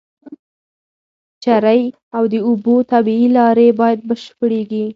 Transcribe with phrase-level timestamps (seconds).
[1.43, 1.81] چرۍ
[2.15, 4.61] او د اوبو طبيعي لاري بايد بشپړي